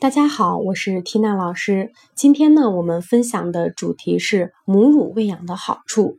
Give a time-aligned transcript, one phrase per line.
[0.00, 1.92] 大家好，我是缇娜老师。
[2.14, 6.16] 今天呢，我们分享的主题是母乳喂养的好处。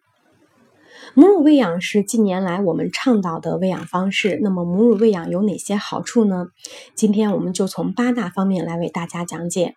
[1.16, 4.38] 母乳喂养是近年来我们倡导的喂养方式。
[4.44, 6.50] 那么，母乳喂养有哪些好处呢？
[6.94, 9.74] 今天我们就从八大方面来为大家讲解。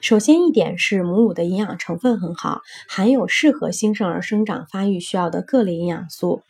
[0.00, 6.40] 首先一点是母乳的营养成分很好，含有适合新生儿生长发育需要的各类营养素，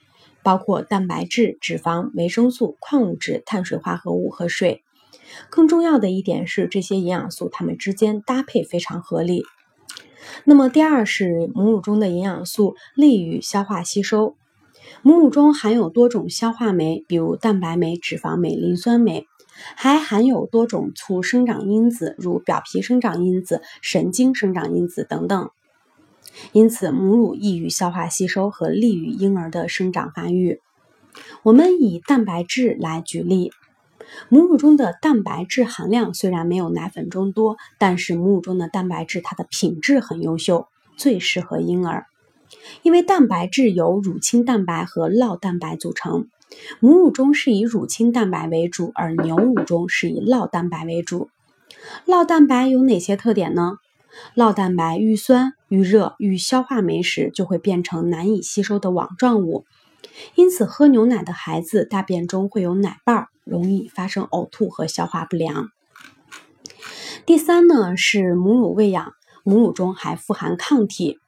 [0.45, 4.85] 包括蛋白质、脂肪、维生素、矿物质、碳水化合物和水。
[5.51, 9.45] 更重要的一点是，这些营养素它们之间搭配非常合理。
[10.45, 14.37] 那么第二是母乳中的营养素利于消化吸收。
[15.03, 19.27] 母乳中含有多种消化酶，比如蛋白酶、脂肪酶、磷酸酶，
[19.77, 25.51] 还含有多种促生长因子，如表皮生长因子、神经生长因子等等。
[26.53, 30.61] 因此，母乳易于消化吸收和利于婴儿的生长发育。
[31.43, 33.53] 我们以蛋白质来举例。
[34.29, 42.07] 母乳中的蛋白质含量虽然没有奶粉中多，但是母乳中的蛋白质它的品质很优秀，最适合婴儿。
[42.83, 46.29] 因为蛋白质由乳清蛋白和酪蛋白组成，
[46.81, 51.31] 母乳中是以乳清蛋白为主，而牛乳中是以酪蛋白为主。
[52.07, 53.79] 酪蛋白有哪些特点呢？
[54.37, 59.65] 酪蛋白遇酸、遇热、遇消化酶时，就会变成难以吸收的网状物。
[60.37, 65.69] 因此，喝牛奶的孩子大便中会有奶瓣儿，容易发生呕吐和消化不良。
[67.27, 69.13] 第三呢，是母乳喂养，
[69.45, 71.19] 母乳中还富含抗体，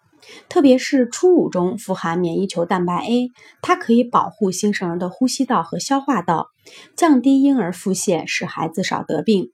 [0.48, 3.30] 特别是初乳中富含免疫球蛋白 A，
[3.62, 6.48] 它可以保护新生儿的呼吸道和消化道，
[6.96, 9.50] 降低婴儿腹泻，使孩子少得病。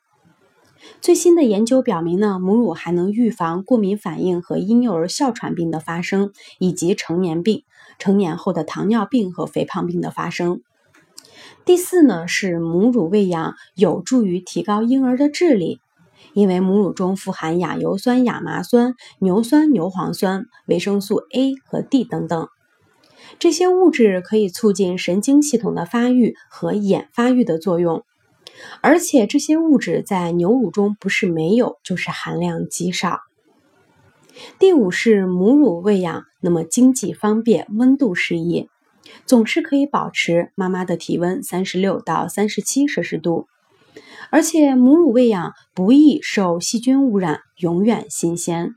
[1.01, 7.63] 最新的研究表明呢，母乳还能预防过敏反应和婴幼儿哮喘病的发生，以及成年病、
[8.01, 10.63] 成年后的糖尿病和肥胖病的发生。
[11.65, 15.81] 第四呢，是母乳喂养有助于提高婴儿的智力，
[16.33, 22.49] 因为母乳中富含亚油酸亚麻酸、牛酸牛磺酸、维生素 A 和 D 等等，
[23.39, 28.03] 这些物质可以促进神经系统的发育和眼发育的作用。
[28.81, 33.21] 而且这些物质在牛乳中不是没有，就是含量极少。
[34.59, 38.69] 第五是母乳喂养，那么经济方便，温度适宜，
[39.27, 43.47] 总是可以保持妈妈的体温三十六到三十七摄氏度，
[44.31, 48.75] 而且母乳喂养不易受细菌污染，永远新鲜。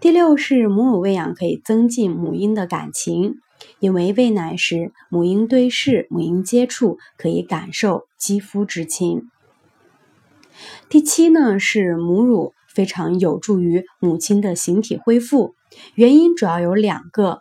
[0.00, 3.36] 第六是母乳喂养可以增进母婴的感情。
[3.78, 9.22] 因为喂奶时，母婴对视、母婴接触，可以感受肌肤之亲。
[10.90, 15.54] 第七呢，是母乳非常有助于母亲的形体恢复，
[15.94, 17.40] 原因主要有两个：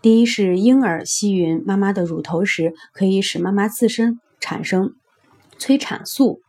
[0.00, 4.94] 第一是婴儿吸吮妈妈的乳头时，可以使妈妈自身产生
[5.58, 6.40] 催产素，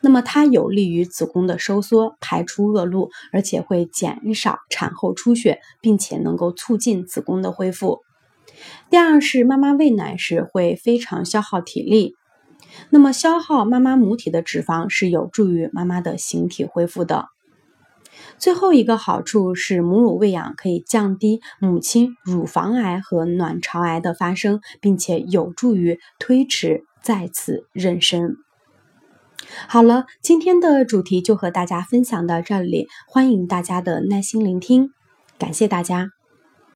[0.00, 8.00] 那么它有利于子宫的收缩，排出恶露，而且会减少产后出血，并且能够促进子宫的恢复。
[8.90, 12.14] 第二是妈妈喂奶时会非常消耗体力，
[12.90, 17.26] 那么消耗妈妈母体的脂肪是有助于妈妈的形体恢复的。
[18.38, 28.36] 最后一个好处是母乳喂养可以降低母亲乳房癌和卵巢癌的发生，并且有助于推迟再次妊娠。
[29.66, 34.90] 好了，今天的主题就和大家分享到这里，欢迎大家的耐心聆听，
[35.38, 36.19] 感谢大家。